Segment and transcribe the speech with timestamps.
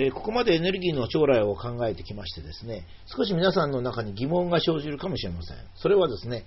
[0.00, 5.56] え、ここまでエネルギーの将来を考えてきましてですね、少し皆さんの中に疑問が生じるかもしれません。
[5.74, 6.44] それはですね、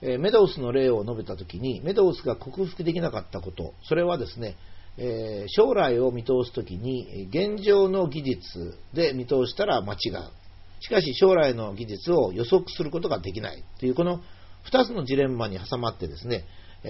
[0.00, 4.56] えメドウスの例を述べたときに、メドウスが克服できなかったこと、それはですね、
[4.96, 10.00] え、将来を見通すときに、現状の技術で見通したら間違う。
[10.80, 14.22] しかし将来の技術を予測することができないという、この
[14.70, 16.46] 2つのジレンマに挟まってですね、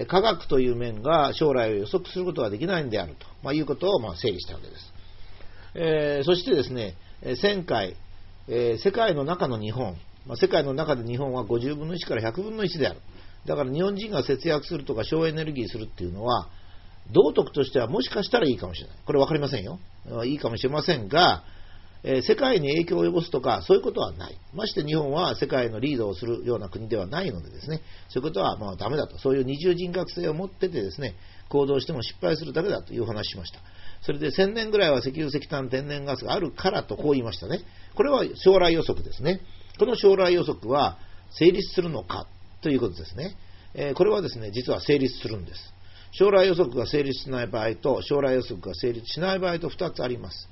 [0.07, 4.96] 科学という面が将来を予測することができないんであると、ま、いうことをま整理したわけです。
[5.75, 7.95] えー、そしてですね、1000回、
[8.47, 12.99] えー、世界の中の日本、まあ、世界の中で日本は50分の1から100分の1である。
[13.45, 16.49] だから日本人が節約するとか省エネルギーするっていうのは、
[17.11, 18.97] 道徳としてはもしかしたらいいかもしれない。
[19.05, 19.79] これ分かりませんよ。
[20.25, 21.43] いいかもしれませんが、
[22.03, 24.37] えー、世界に影響を及ぼすとか、そういうことはない。
[24.53, 29.17] まして日本は世界のリードをするような国ではないのでですね、そういうことはまあダメだと。
[29.17, 31.15] そういう二重人格性を持っててですね、
[31.49, 33.59] 行動しても失敗するだけだという話しました。
[34.01, 37.61] それで1000年ぐらいは石油石炭天然ガスがあるからとこう言いましたね。
[37.95, 39.41] これは将来予測ですね。
[39.79, 40.97] この将来予測は
[41.31, 42.27] 成立するのか
[42.61, 43.35] ということですね。
[43.73, 45.73] えー、これはですね、実は成立するんです。
[46.11, 50.49] 将来予測が成立しない場合と、将来予測が成立しない場合と2つあります。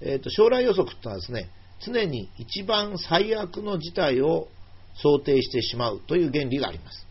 [0.00, 1.48] えーと、将来予測というのはですね、
[1.80, 4.48] 常に一番最悪の事態を
[4.94, 7.06] 想定してしまうという原理があります。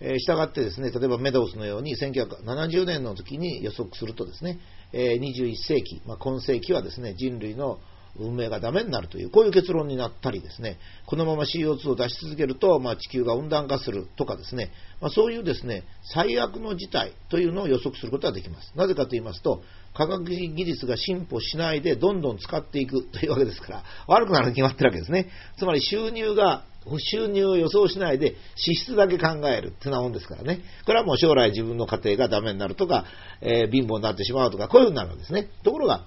[0.00, 4.58] えー、したがってですね、例えばメドウスのように1970年の時に予測するとですね、
[4.92, 7.78] え、21世紀、まあ、今世紀はですね、人類の
[8.18, 18.72] 運命がダメになるという、こういう結論になったりですね、このまま CO2 を出し続けると、まあ、地球が温暖化するとかですね、まあ、そういうですね、最悪の事態というのを予測することができます。
[18.76, 19.62] なぜかと言いますと、
[19.94, 25.28] 科学技術が進歩しないでどんどん使っていくというわけですから、悪くなるに決まってるわけですね。
[25.58, 26.64] つまり収入が
[26.98, 30.60] 収入を予想しないで支出だけ考えるってなもんですからね。
[30.86, 33.04] これはもう将来自分の家庭がダメになるとか、
[33.40, 35.48] えー、貧乏になってしまうとか、こういうふうになるわけですね。
[35.62, 36.06] ところが、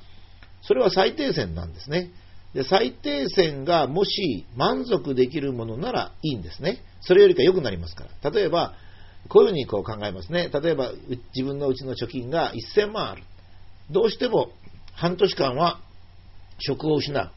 [0.61, 2.09] それは最低線なんですね。
[2.53, 6.83] で最低線がもし満足できるものならいいんですね。
[7.01, 8.31] それよりか良くなりますから。
[8.31, 8.75] 例えば、
[9.27, 10.49] こういうふうにこう考えますね。
[10.53, 10.91] 例えば、
[11.35, 13.23] 自分のうちの貯金が1000万ある。
[13.89, 14.51] どうしても
[14.93, 15.79] 半年間は
[16.59, 17.31] 職を失う。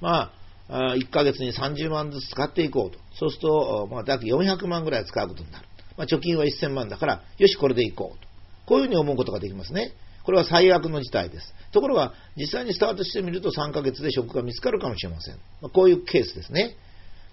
[0.00, 0.32] まあ、
[0.70, 2.98] 1ヶ月に30万ずつ使っていこうと。
[3.14, 5.66] そうすると、まあ、約400万ぐらい使うことになる。
[5.96, 8.28] まあ、貯金は1000万だから、よし、これでいこうと。
[8.66, 9.92] こういうふうに思うことができますね。
[10.22, 11.54] これは最悪の事態です。
[11.72, 15.34] ところが、実際にスタートしてみると3ヶ月で職が見つかるかもしれません。
[15.60, 16.76] まあ、こういうケースですね。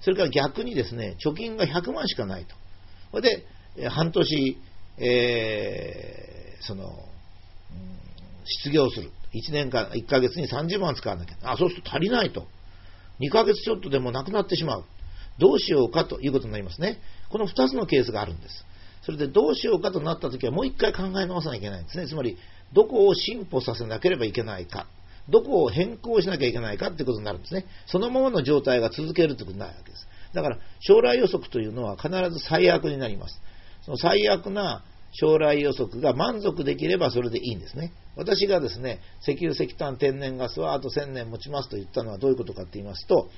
[0.02, 2.56] それから逆にですね、貯金が100万しかないと。
[3.12, 4.58] それで、半年、
[4.98, 7.08] えー、その、
[8.46, 9.12] 失業する。
[9.34, 11.36] 1年間、1ヶ月に30万使わなきゃ。
[11.44, 12.48] あ、そうすると足りないと。
[13.19, 14.85] 2ヶ月ちょっとでもなくなってしまう。
[15.39, 17.00] どうしようかということになりますね。
[17.29, 18.66] この2つのケースがあるんです。
[19.03, 22.07] それでどうしようかとなったときはもう一回考え直さなきゃいけないんですね。
[22.07, 22.38] つまり、
[22.73, 24.88] どこを進歩させなければいけないか。
[25.29, 27.66] どこを変更しなきゃいけないかってことになるんですね。
[27.85, 30.07] そのままの状態が続けるということになるわけです。
[30.33, 33.39] だから、将来予測というのは必ず最悪になります。
[33.83, 34.83] その最悪な
[35.19, 37.91] 将来予測が満足できればそれでいいんですね。
[38.16, 43.29] 私がですね、石油、石炭、天然ガスはあと1000年持ちますと言ったのはどういうことかと言いますと、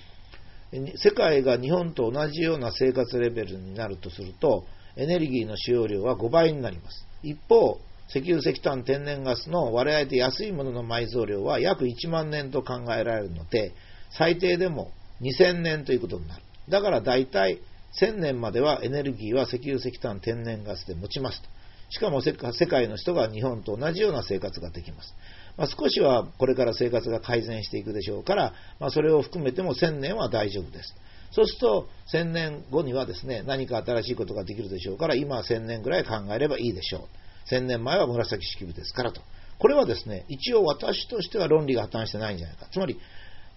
[0.98, 4.66] 世界が日本と同じような生活レベルになるとすると、
[4.98, 7.06] エネルギーの使用量は5倍になります。
[7.24, 7.80] 一方、
[8.10, 13.72] 石油、石炭、天然ガスの割合で安いものの埋蔵量は約1万年と考えられるので、
[14.12, 14.92] 最低でも
[15.22, 16.44] 2000年ということになる。
[16.68, 17.60] だから大体
[18.02, 21.59] 1000年まではエネルギーは石油、石炭、天然ガスで持ちますと。
[21.90, 25.16] しかも世界の人が日本と同じような生活ができます。
[25.58, 30.96] まあ、少しはこれから生活が改善していくでしょうから、まあ、それを含めても1000年は大丈夫です。
[31.32, 37.08] そうすると、1000年後にはですね、何か新しいことができるでしょうから、今は1000年ぐらい考えればいいでしょ
[37.52, 37.54] う。
[37.54, 39.22] 1000年前は紫式部ですからと。
[39.58, 42.68] これはですね、一応私としては論理が破綻してないんじゃないか。
[42.72, 43.00] つまり、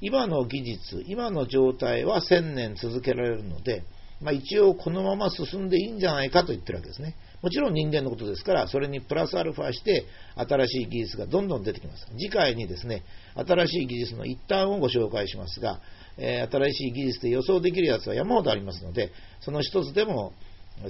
[0.01, 3.85] 今の技術、今の状態は1000年続けられるので、
[4.23, 7.17] まあ、一応このまま進んでいいんじゃないかと言ってるわけですね。
[7.43, 10.05] もちろん人間のことですから、それにプラスアルファして、
[10.37, 12.07] 新しい技術がどんどん出てきます。
[12.13, 13.03] 次回にですね、
[13.35, 15.81] 新しい技術の一端をご紹介しますが、
[16.19, 19.11] えー、新しい技術で予想できるやつは山ほどありますので、
[19.41, 20.33] その一つでも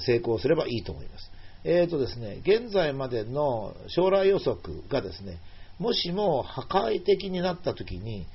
[0.00, 1.30] 成功すればいいと思います。
[1.64, 5.38] えーとですね、現在までの将来予測がですね、
[5.78, 8.26] もしも破壊的になった時に、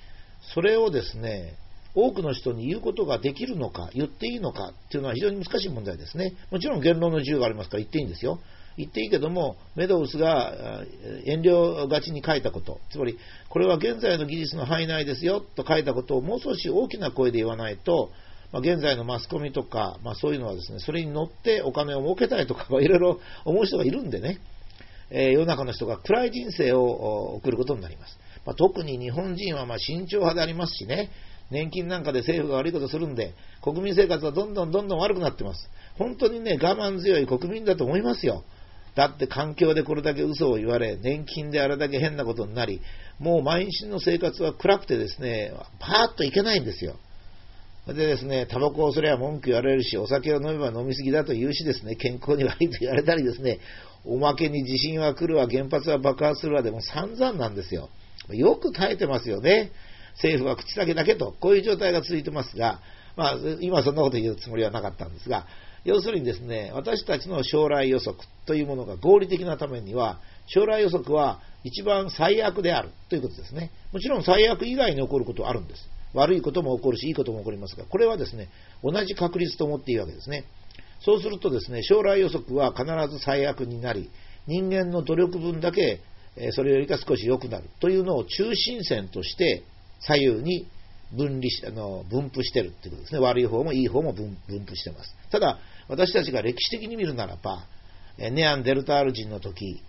[0.53, 1.55] それをですね、
[1.97, 6.33] 多くの人に言うことができるのか、言っていいのかっていうのは非常に難しい問題ですね。
[6.51, 8.39] もちろん言論の自由がありますから言っていいんですよ。
[8.77, 10.83] 言っていいけども、メドウスが
[11.25, 13.17] 遠慮がちに書いたこと、つまり、
[13.49, 18.11] これは現在の技術の範囲内ですよと書いたことをもう少し大きな声で言わないと、
[18.51, 24.37] まあ、現在のマスコミとか、まあ、そういうのはですね、それに乗ってお金を儲けたいとか、いろいろ思う人がいるんでね、
[25.09, 28.19] えー、世の中の人が暗い人生を送ることになります。
[28.45, 31.09] まあ、特に日本人はま慎重派でありますしね、
[31.49, 35.69] 年金なんかで政府が悪いことするんで、国民生活はどんどんどんどん悪くなってます。
[35.97, 38.43] 本当にね、我慢強い国民だと思いますよ。
[38.95, 42.81] だって環境でこれだけ嘘を言われ、年金であれだけ変なことになり、
[43.19, 46.95] もう毎日の生活は暗くてですね、パーッといけないんですよ。
[47.87, 53.59] でですね、タバコをすれば文句言われるし、お酒を飲めば飲みすぎだと言うしですね、健康に悪いと言われたりですね、
[54.03, 57.89] おまけに地震は来るわ、原発は爆発するわでも散々なんですよ。
[58.29, 59.71] よく耐えてますよね。
[60.17, 62.81] 政府は口先だけと、こういう状態が続いてますが、
[63.15, 65.47] まあ、今そんなこと言うつもりはなかったんですが、
[65.85, 73.71] 要するにですね、私たちの将来予測というものが合理的なためには、将来予測は一番最悪であるということですね。
[73.93, 75.89] もちろん最悪以外に起こることはあるんです。
[76.13, 78.49] 悪いことも起こるし、いいことも起こりますが、これはですね、
[78.83, 80.45] 同じ確率と思っていいわけですね。
[80.99, 84.09] そうするとですね、将来予測は必ず最悪になり、
[84.47, 86.01] 人間の努力分だけ、
[86.51, 89.63] それよりか少し良くなるというのを中心線として
[89.99, 90.67] 左右に
[91.13, 93.19] 分離しあの分布してるってことですね。
[93.19, 95.15] 悪い方もいい方も分布してます。
[95.31, 97.65] ただ、私たちが歴史的に見るならば、
[98.17, 99.81] ネアンデルタール人の時、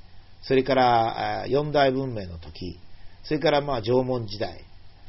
[0.43, 2.79] それから四大文明の時、
[3.25, 4.65] それからまあ縄文時代、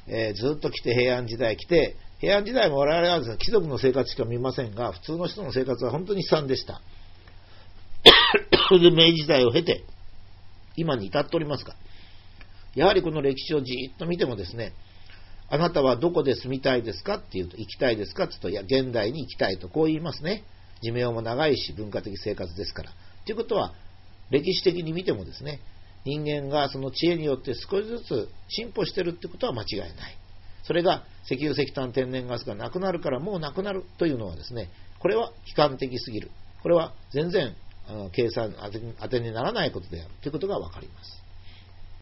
[0.08, 6.82] えー、ずっと来て平安時代来て、平安時代も我々は貴族の生活しか見ませんが、普通の人の生活は本当に悲惨でした。
[8.70, 9.84] それで明治時代を経て、
[10.76, 11.76] 今に至っておりますが、
[12.76, 14.74] やはりこの歴史をじーっと見てもですね、
[15.52, 20.44] あなたはどこで住みたいですかって言うと、行きたいですかって言うと、いや、現代に行きたいと、こう言いますね。
[20.84, 22.92] 寿命も長いし、文化的生活ですから。
[23.26, 23.74] ということは、
[24.30, 25.60] 歴史的に見てもですね、
[26.06, 29.94] 人間がその知恵によって少しずつ進歩してるってことは間違いない。
[30.64, 34.70] それが石油石炭天然ガスがなくなるからもうなくなるというのはですね、
[35.00, 36.32] これは悲観的すぎる。
[36.62, 37.56] これは全然
[38.12, 38.54] 計算
[39.02, 41.24] 当てにならないことであるということがわかります。